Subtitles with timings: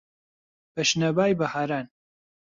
[0.73, 1.85] بە شنەبای بەهاران